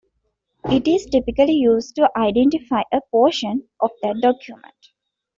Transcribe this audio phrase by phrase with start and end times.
[0.65, 4.73] It is typically used to identify a portion of that document.